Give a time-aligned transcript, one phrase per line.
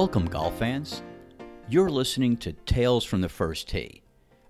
[0.00, 1.02] Welcome, golf fans.
[1.68, 4.00] You're listening to Tales from the First Tee.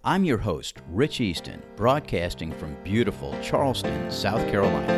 [0.05, 4.93] I'm your host, Rich Easton, broadcasting from beautiful Charleston, South Carolina.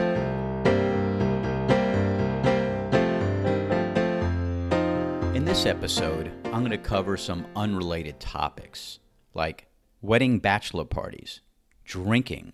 [5.35, 8.99] In this episode, I'm going to cover some unrelated topics
[9.33, 9.69] like
[10.03, 11.41] wedding bachelor parties,
[11.87, 12.53] drinking,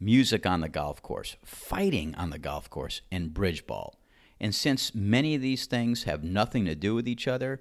[0.00, 3.99] music on the golf course, fighting on the golf course, and bridge ball.
[4.40, 7.60] And since many of these things have nothing to do with each other,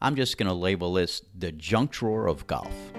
[0.00, 2.92] I'm just going to label this the junk drawer of golf.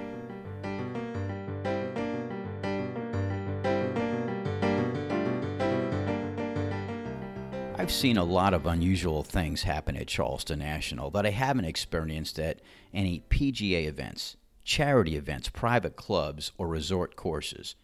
[7.81, 12.37] I've seen a lot of unusual things happen at Charleston National that I haven't experienced
[12.37, 12.61] at
[12.93, 17.75] any PGA events, charity events, private clubs, or resort courses.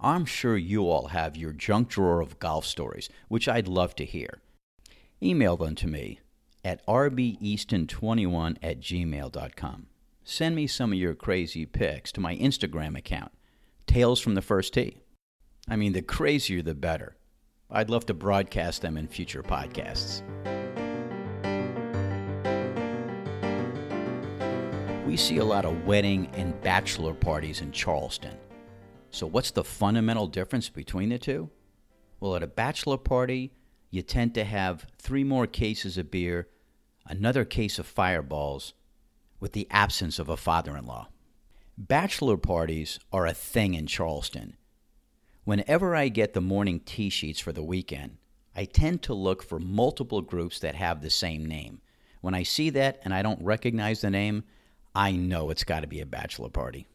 [0.00, 4.04] I'm sure you all have your junk drawer of golf stories, which I'd love to
[4.04, 4.40] hear.
[5.22, 6.20] Email them to me
[6.64, 9.86] at rbeaston21 at gmail.com.
[10.24, 13.32] Send me some of your crazy pics to my Instagram account,
[13.86, 15.00] Tales from the First Tee.
[15.68, 17.16] I mean, the crazier the better.
[17.70, 20.22] I'd love to broadcast them in future podcasts.
[25.06, 28.36] We see a lot of wedding and bachelor parties in Charleston.
[29.10, 31.48] So, what's the fundamental difference between the two?
[32.20, 33.52] Well, at a bachelor party,
[33.96, 36.48] you tend to have three more cases of beer,
[37.06, 38.74] another case of fireballs,
[39.40, 41.08] with the absence of a father in law.
[41.78, 44.56] Bachelor parties are a thing in Charleston.
[45.44, 48.18] Whenever I get the morning tee sheets for the weekend,
[48.54, 51.80] I tend to look for multiple groups that have the same name.
[52.20, 54.44] When I see that and I don't recognize the name,
[54.94, 56.86] I know it's got to be a bachelor party.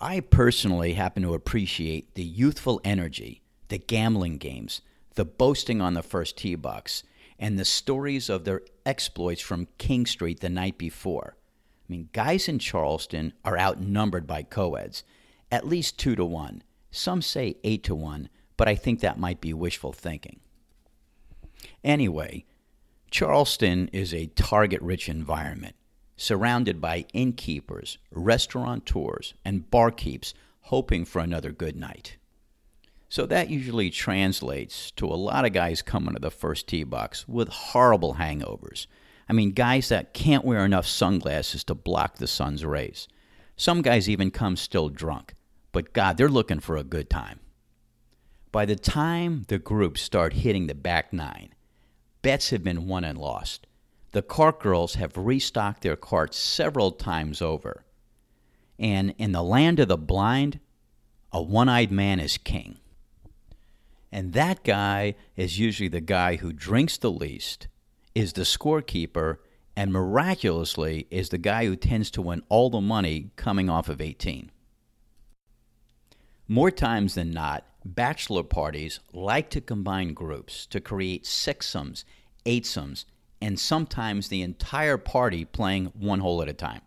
[0.00, 4.80] I personally happen to appreciate the youthful energy, the gambling games,
[5.14, 7.02] the boasting on the first tee box,
[7.38, 11.36] and the stories of their exploits from King Street the night before.
[11.36, 15.04] I mean, guys in Charleston are outnumbered by coeds,
[15.50, 16.62] at least two to one.
[16.90, 20.40] Some say eight to one, but I think that might be wishful thinking.
[21.82, 22.44] Anyway,
[23.10, 25.76] Charleston is a target rich environment,
[26.16, 30.32] surrounded by innkeepers, restaurateurs, and barkeeps
[30.62, 32.16] hoping for another good night.
[33.14, 37.28] So that usually translates to a lot of guys coming to the first tee box
[37.28, 38.88] with horrible hangovers.
[39.28, 43.06] I mean, guys that can't wear enough sunglasses to block the sun's rays.
[43.56, 45.34] Some guys even come still drunk,
[45.70, 47.38] but God, they're looking for a good time.
[48.50, 51.54] By the time the groups start hitting the back nine,
[52.20, 53.68] bets have been won and lost.
[54.10, 57.84] The cart girls have restocked their carts several times over.
[58.76, 60.58] And in the land of the blind,
[61.32, 62.80] a one eyed man is king.
[64.14, 67.66] And that guy is usually the guy who drinks the least,
[68.14, 69.38] is the scorekeeper,
[69.74, 74.00] and miraculously is the guy who tends to win all the money coming off of
[74.00, 74.52] 18.
[76.46, 82.04] More times than not, bachelor parties like to combine groups to create sixsomes,
[82.46, 83.06] eightsomes,
[83.42, 86.82] and sometimes the entire party playing one hole at a time.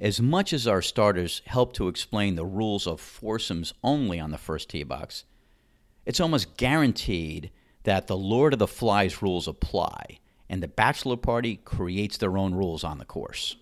[0.00, 4.38] As much as our starters help to explain the rules of foursomes only on the
[4.38, 5.24] first tee box,
[6.06, 7.50] it's almost guaranteed
[7.82, 12.54] that the Lord of the Flies rules apply, and the bachelor party creates their own
[12.54, 13.56] rules on the course.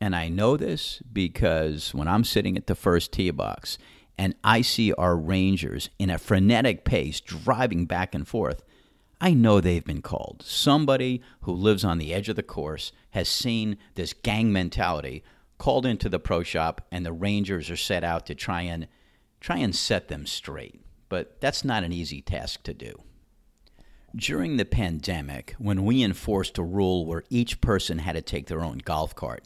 [0.00, 3.78] And I know this because when I'm sitting at the first tee box
[4.18, 8.62] and I see our Rangers in a frenetic pace driving back and forth,
[9.20, 10.42] I know they've been called.
[10.44, 15.22] Somebody who lives on the edge of the course has seen this gang mentality
[15.56, 18.88] called into the pro shop, and the Rangers are set out to try and
[19.40, 23.02] try and set them straight but that's not an easy task to do.
[24.14, 28.64] During the pandemic, when we enforced a rule where each person had to take their
[28.64, 29.44] own golf cart,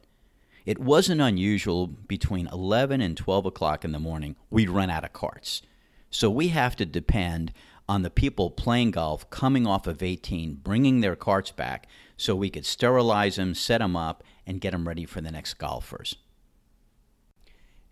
[0.65, 5.13] it wasn't unusual between 11 and 12 o'clock in the morning, we'd run out of
[5.13, 5.63] carts.
[6.11, 7.53] So we have to depend
[7.89, 12.51] on the people playing golf coming off of 18, bringing their carts back so we
[12.51, 16.17] could sterilize them, set them up, and get them ready for the next golfers.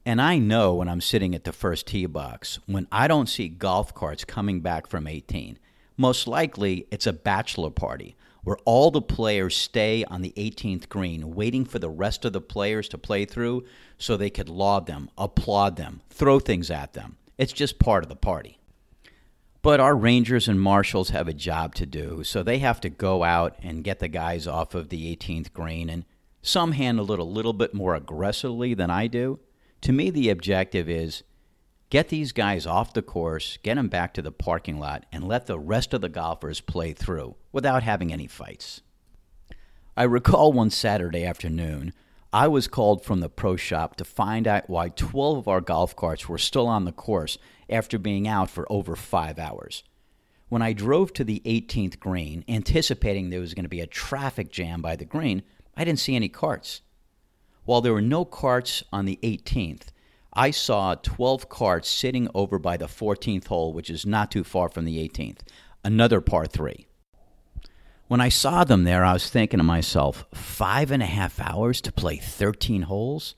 [0.09, 3.47] And I know when I'm sitting at the first tee box, when I don't see
[3.47, 5.59] golf carts coming back from 18,
[5.99, 11.35] most likely it's a bachelor party where all the players stay on the 18th green
[11.35, 13.67] waiting for the rest of the players to play through
[13.99, 17.19] so they could laud them, applaud them, throw things at them.
[17.37, 18.59] It's just part of the party.
[19.61, 23.25] But our Rangers and Marshals have a job to do, so they have to go
[23.25, 26.07] out and get the guys off of the 18th green, and
[26.41, 29.41] some handle it a little bit more aggressively than I do.
[29.83, 31.23] To me, the objective is
[31.91, 35.47] get these guys off the course, get them back to the parking lot, and let
[35.47, 38.83] the rest of the golfers play through without having any fights.
[39.97, 41.93] I recall one Saturday afternoon,
[42.33, 45.97] I was called from the pro shop to find out why 12 of our golf
[45.97, 47.39] carts were still on the course
[47.71, 49.83] after being out for over five hours.
[50.49, 54.51] When I drove to the 18th green, anticipating there was going to be a traffic
[54.51, 55.43] jam by the green,
[55.77, 56.83] I didn't see any carts.
[57.69, 59.89] While there were no carts on the 18th,
[60.33, 64.71] I saw 12 carts sitting over by the 14th hole, which is not too far
[64.71, 65.41] from the 18th,
[65.85, 66.87] another par 3.
[68.07, 71.83] When I saw them there, I was thinking to myself, five and a half hours
[71.83, 73.35] to play 13 holes?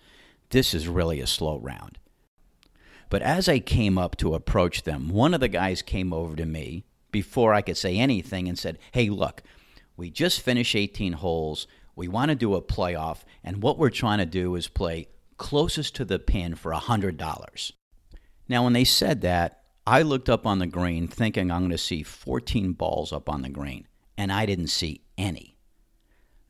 [0.50, 1.98] This is really a slow round.
[3.08, 6.46] But as I came up to approach them, one of the guys came over to
[6.46, 9.42] me before I could say anything and said, Hey, look,
[9.96, 11.66] we just finished 18 holes.
[12.00, 15.96] We want to do a playoff, and what we're trying to do is play closest
[15.96, 17.72] to the pin for $100.
[18.48, 21.76] Now, when they said that, I looked up on the green thinking I'm going to
[21.76, 23.86] see 14 balls up on the green
[24.16, 25.58] and I didn't see any.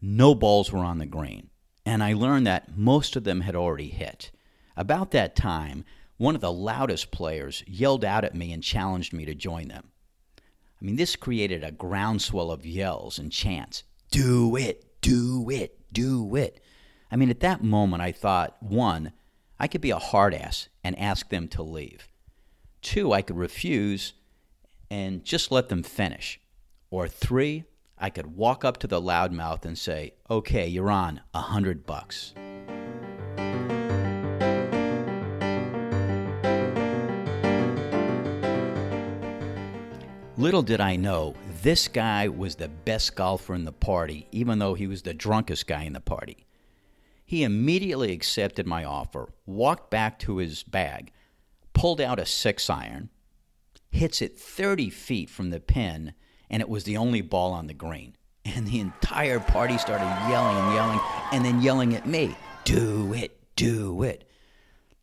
[0.01, 1.51] No balls were on the green,
[1.85, 4.31] and I learned that most of them had already hit.
[4.77, 5.85] About that time,
[6.17, 9.91] one of the loudest players yelled out at me and challenged me to join them.
[10.39, 13.83] I mean, this created a groundswell of yells and chants
[14.13, 16.63] Do it, do it, do it.
[17.11, 19.13] I mean, at that moment, I thought one,
[19.59, 22.09] I could be a hard ass and ask them to leave.
[22.83, 24.15] Two, I could refuse
[24.91, 26.41] and just let them finish.
[26.91, 27.65] Or three,
[27.99, 32.33] I could walk up to the loudmouth and say, okay, you're on a hundred bucks.
[40.41, 44.73] Little did I know, this guy was the best golfer in the party, even though
[44.73, 46.47] he was the drunkest guy in the party.
[47.27, 51.13] He immediately accepted my offer, walked back to his bag,
[51.75, 53.11] pulled out a six iron,
[53.91, 56.15] hits it 30 feet from the pin,
[56.49, 58.17] and it was the only ball on the green.
[58.47, 61.01] And the entire party started yelling and yelling
[61.33, 62.35] and then yelling at me,
[62.65, 64.27] Do it, do it.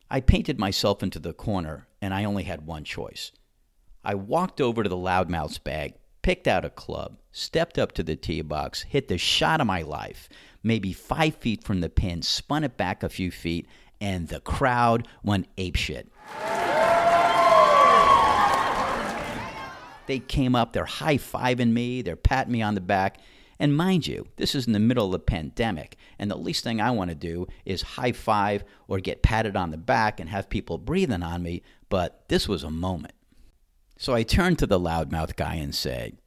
[0.10, 3.32] I painted myself into the corner and I only had one choice.
[4.08, 8.16] I walked over to the loudmouth's bag, picked out a club, stepped up to the
[8.16, 10.30] tee box, hit the shot of my life,
[10.64, 13.68] maybe five feet from the pin, spun it back a few feet,
[14.00, 16.06] and the crowd went apeshit.
[20.06, 23.18] They came up, they're high fiving me, they're patting me on the back.
[23.60, 26.80] And mind you, this is in the middle of the pandemic, and the least thing
[26.80, 30.50] I want to do is high five or get patted on the back and have
[30.50, 33.12] people breathing on me, but this was a moment.
[34.00, 36.18] So I turned to the loudmouth guy and said,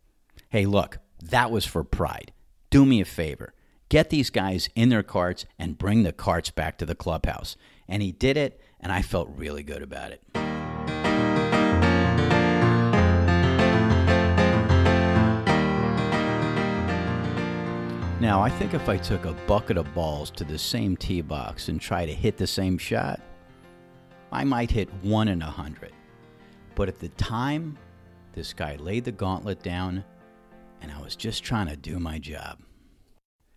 [0.49, 2.32] Hey, look, that was for pride.
[2.69, 3.55] Do me a favor.
[3.88, 7.56] Get these guys in their carts and bring the carts back to the clubhouse.
[7.88, 10.20] And he did it, and I felt really good about it.
[18.20, 21.69] Now, I think if I took a bucket of balls to the same tee box
[21.69, 23.20] and try to hit the same shot,
[24.32, 25.93] I might hit one in a hundred.
[26.75, 27.76] But at the time,
[28.32, 30.05] this guy laid the gauntlet down,
[30.81, 32.58] and I was just trying to do my job.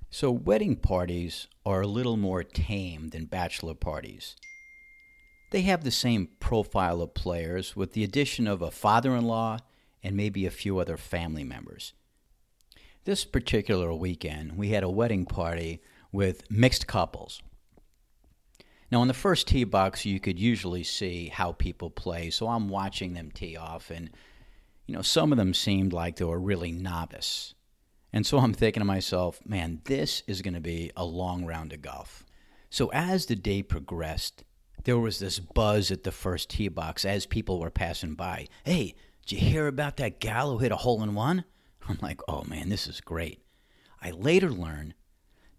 [0.09, 4.35] So, wedding parties are a little more tame than bachelor parties.
[5.51, 9.59] They have the same profile of players with the addition of a father in law
[10.03, 11.93] and maybe a few other family members.
[13.05, 17.41] This particular weekend, we had a wedding party with mixed couples.
[18.93, 22.69] Now, in the first tee box, you could usually see how people play, so I'm
[22.69, 24.11] watching them tee off, and
[24.85, 27.55] you know, some of them seemed like they were really novice.
[28.13, 31.73] And so I'm thinking to myself, man, this is going to be a long round
[31.73, 32.23] of golf.
[32.69, 34.43] So as the day progressed,
[34.83, 38.47] there was this buzz at the first tee box as people were passing by.
[38.63, 38.93] Hey,
[39.25, 41.45] did you hear about that gal who hit a hole in one?
[41.89, 43.41] I'm like, oh man, this is great.
[44.03, 44.93] I later learned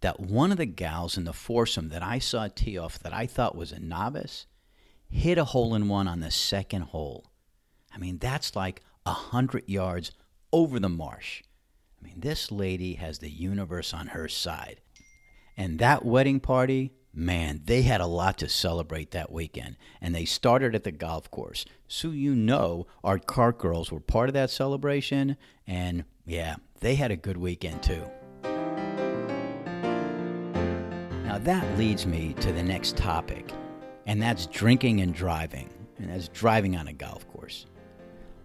[0.04, 3.26] that one of the gals in the foursome that I saw tee off that I
[3.26, 4.44] thought was a novice
[5.08, 7.24] hit a hole in one on the second hole.
[7.90, 10.12] I mean, that's like a hundred yards
[10.52, 11.42] over the marsh.
[11.98, 14.82] I mean, this lady has the universe on her side.
[15.56, 19.76] And that wedding party man, they had a lot to celebrate that weekend.
[20.02, 21.64] And they started at the golf course.
[21.88, 25.38] So you know our cart girls were part of that celebration.
[25.66, 28.04] And yeah, they had a good weekend too.
[31.34, 33.50] Now that leads me to the next topic,
[34.06, 35.68] and that's drinking and driving.
[35.98, 37.66] And that's driving on a golf course.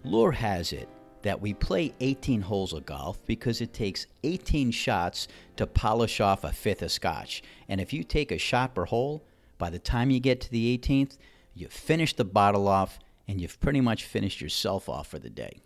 [0.04, 0.90] Lore has it
[1.22, 5.28] that we play 18 holes of golf because it takes 18 shots
[5.58, 7.44] to polish off a fifth of scotch.
[7.68, 9.24] And if you take a shot per hole,
[9.60, 11.20] by the time you get to the 18th,
[11.54, 15.60] you've finished the bottle off and you've pretty much finished yourself off for the day.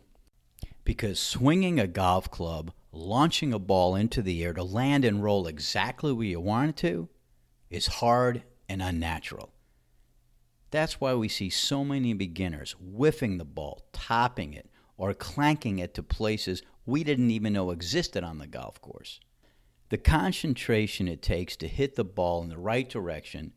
[0.84, 5.48] Because swinging a golf club launching a ball into the air to land and roll
[5.48, 7.08] exactly where you want it to
[7.74, 9.50] is hard and unnatural.
[10.70, 15.94] That's why we see so many beginners whiffing the ball, topping it, or clanking it
[15.96, 19.20] to places we didn't even know existed on the golf course.
[19.90, 23.54] The concentration it takes to hit the ball in the right direction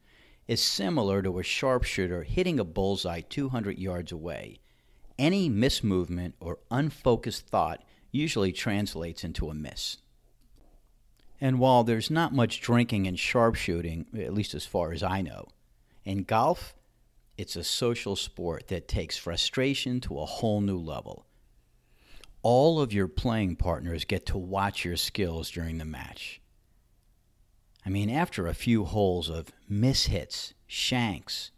[0.49, 4.61] is similar to a sharpshooter hitting a bullseye 200 yards away.
[5.19, 7.83] Any mismovement or unfocused thought
[8.13, 9.99] usually translates into a miss.
[11.41, 15.49] And while there's not much drinking and sharpshooting, at least as far as I know,
[16.05, 16.75] in golf,
[17.37, 21.27] it's a social sport that takes frustration to a whole new level.
[22.43, 26.41] All of your playing partners get to watch your skills during the match.
[27.85, 31.51] I mean, after a few holes of mishits, shanks,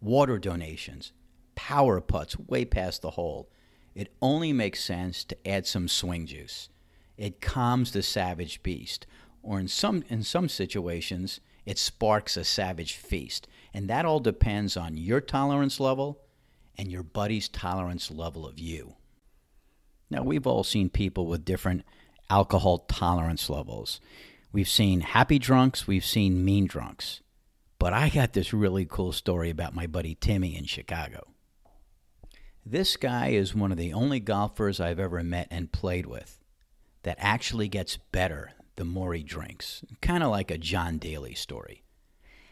[0.00, 1.12] water donations,
[1.54, 3.50] power putts way past the hole,
[3.94, 6.68] it only makes sense to add some swing juice.
[7.16, 9.06] It calms the savage beast,
[9.46, 13.46] or in some in some situations, it sparks a savage feast.
[13.72, 16.20] And that all depends on your tolerance level
[16.76, 18.96] and your buddy's tolerance level of you.
[20.10, 21.84] Now, we've all seen people with different
[22.28, 24.00] alcohol tolerance levels.
[24.52, 27.20] We've seen happy drunks, we've seen mean drunks.
[27.78, 31.28] But I got this really cool story about my buddy Timmy in Chicago.
[32.64, 36.40] This guy is one of the only golfers I've ever met and played with
[37.02, 39.84] that actually gets better the more he drinks.
[40.00, 41.82] Kind of like a John Daly story.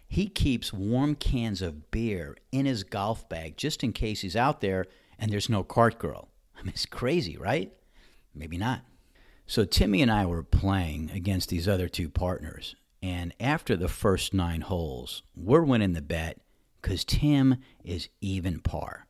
[0.07, 4.61] He keeps warm cans of beer in his golf bag just in case he's out
[4.61, 4.87] there
[5.19, 6.29] and there's no cart girl.
[6.57, 7.73] I mean, it's crazy, right?
[8.35, 8.83] Maybe not.
[9.47, 12.77] So Timmy and I were playing against these other two partners.
[13.03, 16.41] And after the first nine holes, we're winning the bet
[16.81, 19.07] because Tim is even par.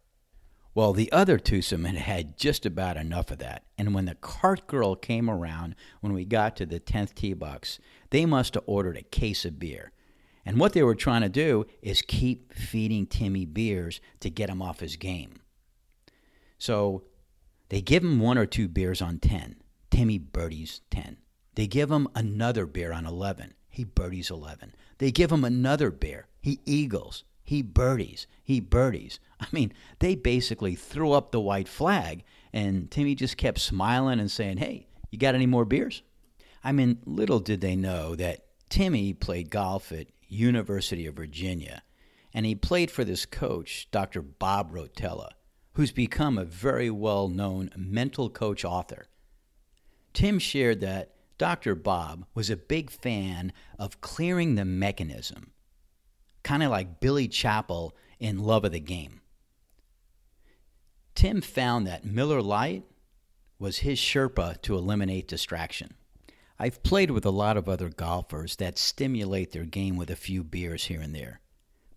[0.74, 3.64] Well, the other twosome had had just about enough of that.
[3.78, 7.78] And when the cart girl came around, when we got to the 10th tee box,
[8.10, 9.92] they must have ordered a case of beer.
[10.44, 14.60] And what they were trying to do is keep feeding Timmy beers to get him
[14.60, 15.40] off his game.
[16.58, 17.04] So
[17.68, 19.56] they give him one or two beers on 10.
[19.90, 21.18] Timmy birdies 10.
[21.54, 23.54] They give him another beer on 11.
[23.70, 24.74] He birdies 11.
[24.98, 26.26] They give him another beer.
[26.40, 27.24] He eagles.
[27.44, 28.26] He birdies.
[28.42, 29.20] He birdies.
[29.40, 34.30] I mean, they basically threw up the white flag, and Timmy just kept smiling and
[34.30, 36.02] saying, Hey, you got any more beers?
[36.64, 41.82] I mean, little did they know that Timmy played golf at University of Virginia,
[42.32, 44.22] and he played for this coach, Dr.
[44.22, 45.28] Bob Rotella,
[45.74, 49.06] who's become a very well known mental coach author.
[50.14, 51.74] Tim shared that Dr.
[51.74, 55.50] Bob was a big fan of clearing the mechanism
[56.44, 59.20] kind of like Billy Chapel in Love of the Game.
[61.14, 62.84] Tim found that Miller Lite
[63.58, 65.94] was his Sherpa to eliminate distraction.
[66.58, 70.44] I've played with a lot of other golfers that stimulate their game with a few
[70.44, 71.40] beers here and there,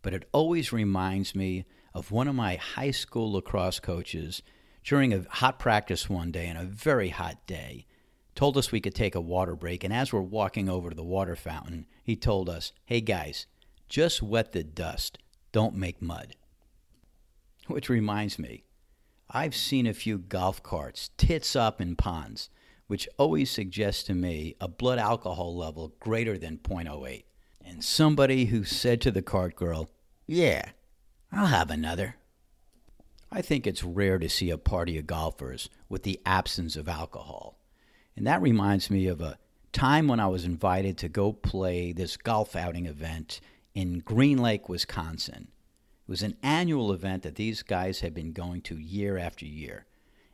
[0.01, 4.42] but it always reminds me of one of my high school lacrosse coaches
[4.84, 7.86] during a hot practice one day and a very hot day
[8.36, 11.04] told us we could take a water break and as we're walking over to the
[11.04, 13.48] water fountain he told us hey guys
[13.88, 15.17] just wet the dust,
[15.51, 16.36] don't make mud.
[17.67, 18.63] Which reminds me,
[19.29, 22.50] I've seen a few golf carts tits up in ponds,
[22.88, 27.24] which always suggests to me a blood alcohol level greater than 0.08.
[27.65, 29.89] And somebody who said to the cart girl,
[30.25, 30.70] Yeah,
[31.32, 32.15] I'll have another.
[33.29, 37.60] I think it's rare to see a party of golfers with the absence of alcohol.
[38.15, 39.38] And that reminds me of a
[39.74, 43.41] time when I was invited to go play this golf outing event
[43.78, 45.50] in Green Lake, Wisconsin.
[46.08, 49.86] It was an annual event that these guys had been going to year after year.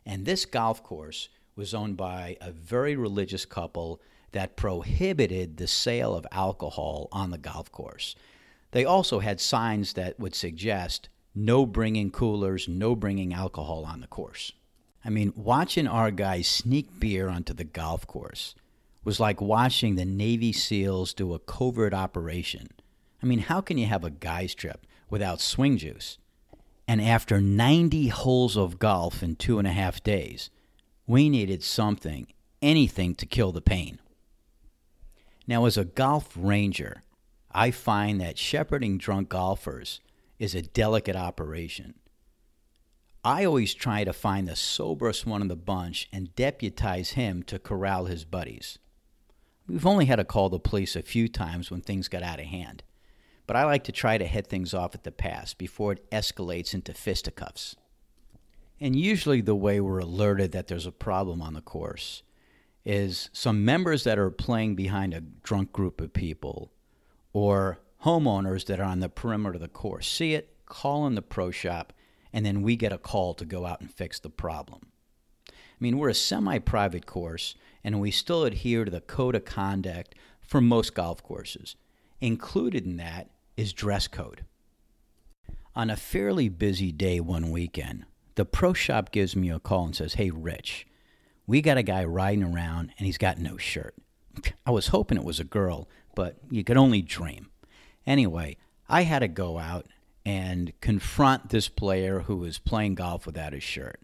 [0.06, 6.16] And this golf course was owned by a very religious couple that prohibited the sale
[6.16, 8.16] of alcohol on the golf course.
[8.72, 14.08] They also had signs that would suggest no bringing coolers, no bringing alcohol on the
[14.08, 14.54] course.
[15.04, 18.56] I mean, watching our guys sneak beer onto the golf course
[19.04, 22.70] was like watching the Navy SEALs do a covert operation
[23.24, 26.18] I mean, how can you have a guy's trip without swing juice?
[26.89, 30.50] And after 90 holes of golf in two and a half days,
[31.08, 32.27] we needed something,
[32.62, 34.00] anything to kill the pain.
[35.48, 37.01] Now, as a golf ranger,
[37.50, 40.01] I find that shepherding drunk golfers
[40.38, 41.94] is a delicate operation.
[43.24, 47.58] I always try to find the soberest one in the bunch and deputize him to
[47.58, 48.80] corral his buddies.
[49.65, 52.48] We've only had to call the police a few times when things got out of
[52.48, 52.84] hand
[53.46, 56.74] but I like to try to head things off at the pass before it escalates
[56.74, 57.76] into fisticuffs.
[58.80, 62.24] And usually, the way we're alerted that there's a problem on the course
[62.86, 66.72] is some members that are playing behind a drunk group of people
[67.32, 71.22] or homeowners that are on the perimeter of the course see it, call in the
[71.22, 71.94] pro shop,
[72.34, 74.82] and then we get a call to go out and fix the problem.
[75.50, 79.46] I mean, we're a semi private course, and we still adhere to the code of
[79.46, 81.76] conduct for most golf courses.
[82.24, 83.27] Included in that
[83.58, 84.46] is dress code.
[85.75, 89.94] On a fairly busy day one weekend, the pro shop gives me a call and
[89.94, 90.88] says, Hey, Rich,
[91.46, 93.94] we got a guy riding around and he's got no shirt.
[94.65, 97.50] I was hoping it was a girl, but you could only dream.
[98.08, 98.56] Anyway,
[98.88, 99.88] I had to go out
[100.25, 104.00] and confront this player who was playing golf without his shirt.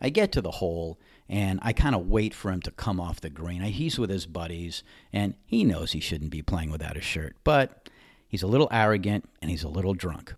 [0.00, 0.98] I get to the hole
[1.28, 3.60] and I kind of wait for him to come off the green.
[3.62, 4.82] He's with his buddies
[5.12, 7.88] and he knows he shouldn't be playing without a shirt, but
[8.26, 10.34] he's a little arrogant and he's a little drunk.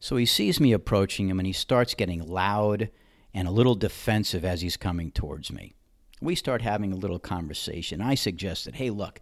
[0.00, 2.90] So he sees me approaching him and he starts getting loud
[3.34, 5.74] and a little defensive as he's coming towards me.
[6.20, 8.00] We start having a little conversation.
[8.00, 9.20] I suggested, hey, look,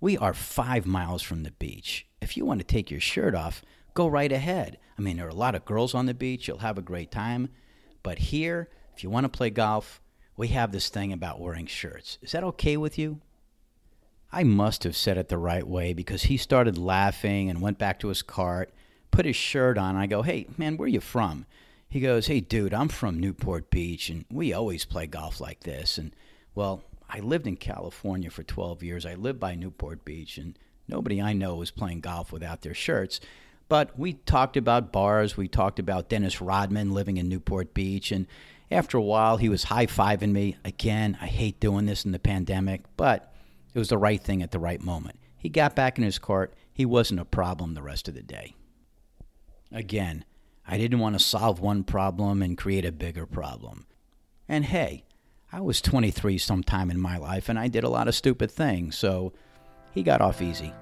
[0.00, 2.06] we are five miles from the beach.
[2.20, 3.62] If you want to take your shirt off,
[3.94, 4.78] go right ahead.
[4.98, 6.46] I mean, there are a lot of girls on the beach.
[6.46, 7.48] You'll have a great time.
[8.02, 10.00] But here, if you want to play golf,
[10.36, 12.18] we have this thing about wearing shirts.
[12.22, 13.20] Is that okay with you?
[14.32, 18.00] I must have said it the right way because he started laughing and went back
[18.00, 18.72] to his cart,
[19.12, 19.94] put his shirt on.
[19.94, 21.46] I go, hey, man, where are you from?
[21.88, 25.98] He goes, hey, dude, I'm from Newport Beach, and we always play golf like this.
[25.98, 26.16] And,
[26.56, 29.06] well, I lived in California for 12 years.
[29.06, 33.20] I lived by Newport Beach, and nobody I know was playing golf without their shirts.
[33.68, 35.36] But we talked about bars.
[35.36, 38.10] We talked about Dennis Rodman living in Newport Beach.
[38.10, 38.26] And
[38.70, 40.56] after a while, he was high fiving me.
[40.64, 43.32] Again, I hate doing this in the pandemic, but
[43.74, 45.18] it was the right thing at the right moment.
[45.36, 46.54] He got back in his cart.
[46.72, 48.54] He wasn't a problem the rest of the day.
[49.70, 50.24] Again,
[50.66, 53.86] I didn't want to solve one problem and create a bigger problem.
[54.48, 55.04] And hey,
[55.52, 58.96] I was 23 sometime in my life and I did a lot of stupid things,
[58.96, 59.32] so
[59.92, 60.72] he got off easy.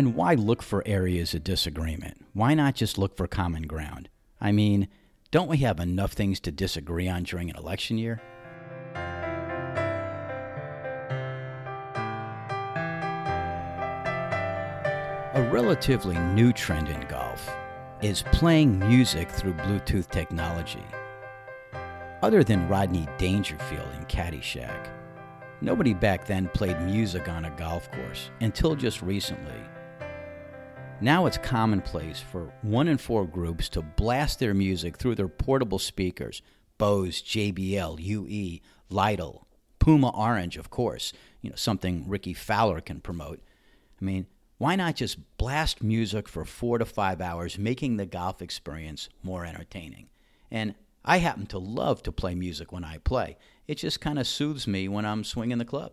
[0.00, 2.24] And why look for areas of disagreement?
[2.32, 4.08] Why not just look for common ground?
[4.40, 4.88] I mean,
[5.30, 8.22] don't we have enough things to disagree on during an election year?
[15.34, 17.54] A relatively new trend in golf
[18.00, 20.86] is playing music through Bluetooth technology.
[22.22, 24.88] Other than Rodney Dangerfield in Caddyshack,
[25.60, 29.60] nobody back then played music on a golf course until just recently.
[31.02, 35.78] Now it's commonplace for one in four groups to blast their music through their portable
[35.78, 36.42] speakers
[36.76, 38.60] Bose, JBL, UE,
[38.90, 39.46] Lytle,
[39.78, 43.40] Puma Orange, of course, you know, something Rickie Fowler can promote.
[44.00, 44.26] I mean,
[44.58, 49.46] why not just blast music for four to five hours, making the golf experience more
[49.46, 50.08] entertaining?
[50.50, 53.38] And I happen to love to play music when I play.
[53.66, 55.92] It just kind of soothes me when I'm swinging the club.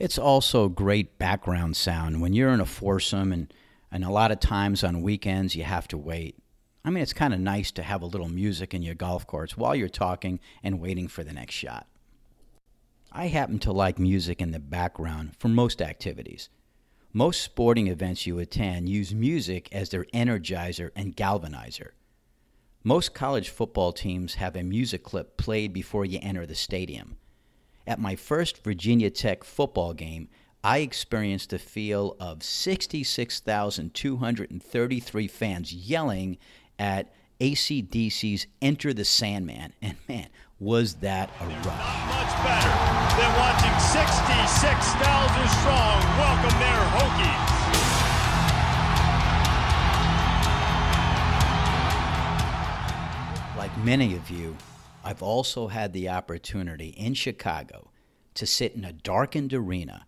[0.00, 3.52] It's also great background sound when you're in a foursome and
[3.94, 6.36] and a lot of times on weekends, you have to wait.
[6.84, 9.56] I mean, it's kind of nice to have a little music in your golf course
[9.56, 11.86] while you're talking and waiting for the next shot.
[13.12, 16.48] I happen to like music in the background for most activities.
[17.12, 21.90] Most sporting events you attend use music as their energizer and galvanizer.
[22.82, 27.16] Most college football teams have a music clip played before you enter the stadium.
[27.86, 30.28] At my first Virginia Tech football game,
[30.64, 36.38] I experienced the feel of 66,233 fans yelling
[36.78, 39.74] at ACDC's Enter the Sandman.
[39.82, 41.66] And man, was that a rush.
[41.66, 42.70] Not much better
[43.20, 47.44] than watching 66,000 strong welcome their Hokies.
[53.58, 54.56] Like many of you,
[55.04, 57.90] I've also had the opportunity in Chicago
[58.32, 60.06] to sit in a darkened arena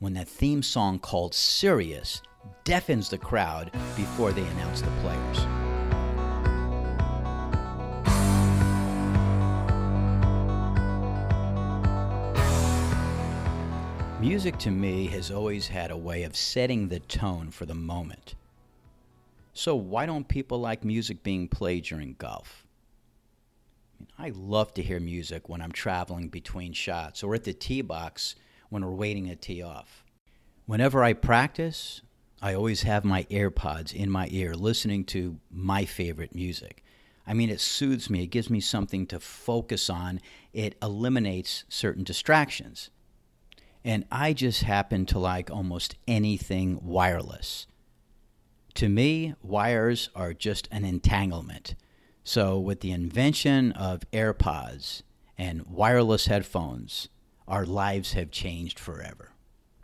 [0.00, 2.22] when that theme song called Sirius
[2.64, 5.46] deafens the crowd before they announce the players.
[14.18, 18.34] Music to me has always had a way of setting the tone for the moment.
[19.52, 22.66] So, why don't people like music being played during golf?
[24.18, 28.34] I love to hear music when I'm traveling between shots or at the tee box
[28.70, 30.04] when we're waiting to tee off.
[30.64, 32.00] Whenever I practice,
[32.40, 36.82] I always have my AirPods in my ear listening to my favorite music.
[37.26, 40.20] I mean, it soothes me, it gives me something to focus on,
[40.52, 42.90] it eliminates certain distractions.
[43.84, 47.66] And I just happen to like almost anything wireless.
[48.74, 51.74] To me, wires are just an entanglement.
[52.24, 55.02] So, with the invention of AirPods
[55.36, 57.08] and wireless headphones,
[57.50, 59.32] our lives have changed forever.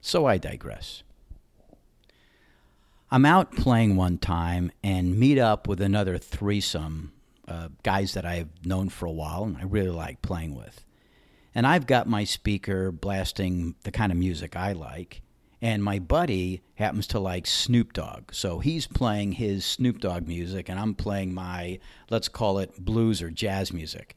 [0.01, 1.03] So, I digress.
[3.11, 7.13] I'm out playing one time and meet up with another threesome,
[7.47, 10.85] uh, guys that I've known for a while and I really like playing with.
[11.55, 15.23] And I've got my speaker blasting the kind of music I like.
[15.63, 18.35] And my buddy happens to like Snoop Dogg.
[18.35, 21.79] So he's playing his Snoop Dogg music, and I'm playing my,
[22.11, 24.17] let's call it blues or jazz music.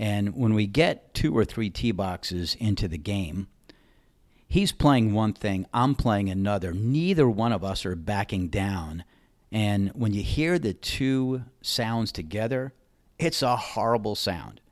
[0.00, 3.48] And when we get two or three tee boxes into the game,
[4.48, 6.72] he's playing one thing, I'm playing another.
[6.72, 9.04] Neither one of us are backing down.
[9.52, 12.72] And when you hear the two sounds together,
[13.18, 14.62] it's a horrible sound.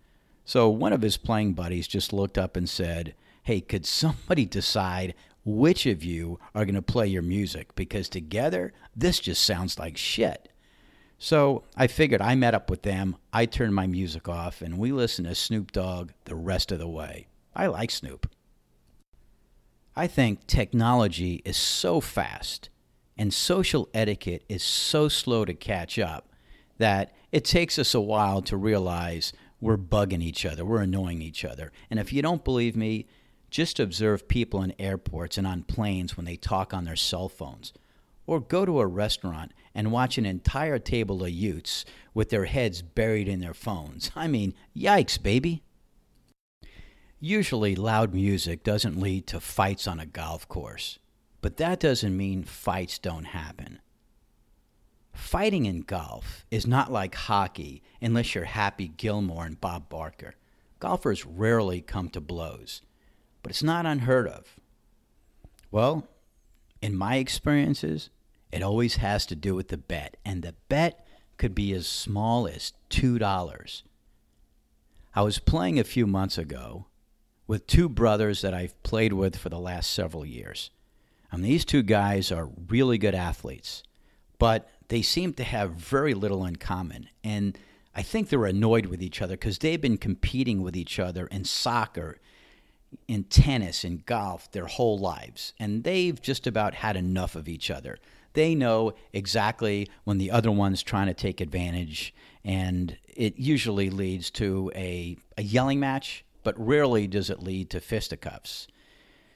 [0.47, 5.13] So one of his playing buddies just looked up and said, Hey, could somebody decide
[5.45, 7.75] which of you are going to play your music?
[7.75, 10.49] Because together, this just sounds like shit.
[11.19, 14.93] So I figured I met up with them, I turned my music off, and we
[14.93, 17.27] listened to Snoop Dogg the rest of the way.
[17.55, 18.31] I like Snoop.
[19.97, 22.71] I think technology is so fast
[23.17, 26.33] and social etiquette is so slow to catch up
[26.79, 31.45] that it takes us a while to realize we're bugging each other, we're annoying each
[31.45, 31.73] other.
[31.91, 33.07] And if you don't believe me,
[33.51, 37.73] just observe people in airports and on planes when they talk on their cell phones.
[38.29, 42.83] Or go to a restaurant and watch an entire table of Utes with their heads
[42.83, 44.11] buried in their phones.
[44.15, 45.63] I mean, yikes, baby.
[47.19, 50.99] Usually, loud music doesn't lead to fights on a golf course,
[51.41, 53.81] but that doesn't mean fights don't happen.
[55.15, 60.35] Fighting in golf is not like hockey unless you're Happy Gilmore and Bob Barker.
[60.81, 62.83] Golfers rarely come to blows,
[63.43, 64.61] but it's not unheard of.
[65.71, 66.07] Well,
[66.83, 68.11] in my experiences,
[68.51, 71.07] it always has to do with the bet, and the bet
[71.37, 73.83] could be as small as $2.
[75.15, 76.87] I was playing a few months ago
[77.47, 80.71] with two brothers that I've played with for the last several years.
[81.33, 83.83] And these two guys are really good athletes,
[84.39, 87.09] but they seem to have very little in common.
[87.23, 87.59] And
[87.95, 91.45] I think they're annoyed with each other because they've been competing with each other in
[91.45, 92.19] soccer,
[93.07, 95.53] in tennis, in golf their whole lives.
[95.59, 97.99] And they've just about had enough of each other.
[98.35, 102.15] They know exactly when the other one's trying to take advantage,
[102.45, 107.79] and it usually leads to a, a yelling match but rarely does it lead to
[107.79, 108.69] fisticuffs.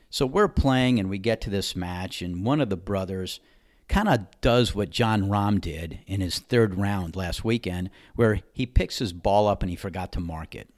[0.08, 3.38] So we're playing and we get to this match, and one of the brothers
[3.86, 8.64] kind of does what Jon Rahm did in his third round last weekend, where he
[8.64, 10.70] picks his ball up and he forgot to mark it.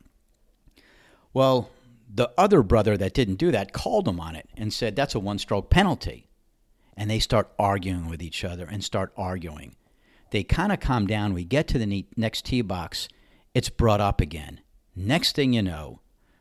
[1.33, 1.71] Well,
[2.13, 5.21] the other brother that didn't do that called him on it and said, That's a
[5.21, 6.27] one stroke penalty.
[6.97, 9.75] And they start arguing with each other and start arguing.
[10.31, 11.35] They kind of calm down.
[11.35, 13.09] We get to the next tee box.
[13.55, 14.61] It's brought up again.
[14.97, 16.01] Next thing you know,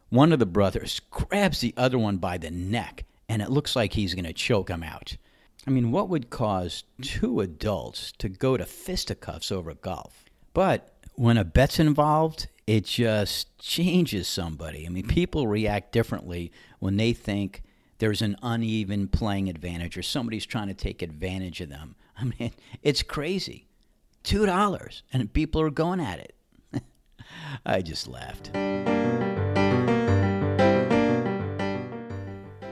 [0.09, 3.93] one of the brothers grabs the other one by the neck, and it looks like
[3.93, 5.17] he's going to choke him out.
[5.65, 10.25] I mean, what would cause two adults to go to fisticuffs over golf?
[10.53, 14.85] But when a bet's involved, it just changes somebody.
[14.85, 17.63] I mean, people react differently when they think
[18.03, 21.95] there's an uneven playing advantage or somebody's trying to take advantage of them.
[22.17, 23.65] I mean, it's crazy.
[24.25, 26.35] $2 and people are going at it.
[27.65, 28.51] I just laughed.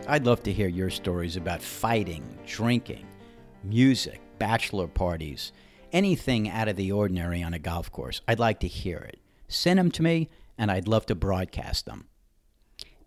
[0.06, 3.08] I'd love to hear your stories about fighting, drinking,
[3.64, 5.54] music, bachelor parties,
[5.94, 8.20] anything out of the ordinary on a golf course.
[8.28, 9.22] I'd like to hear it.
[9.48, 12.10] Send them to me, and I'd love to broadcast them.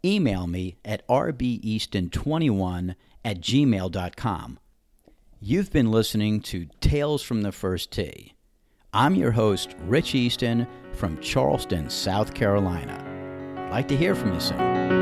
[0.05, 4.59] Email me at rbeaston21 at gmail.com.
[5.41, 8.35] You've been listening to Tales from the First Tee.
[8.93, 13.03] I'm your host, Rich Easton from Charleston, South Carolina.
[13.57, 14.94] I'd like to hear from you soon.